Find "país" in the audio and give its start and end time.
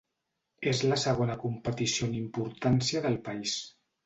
3.31-3.55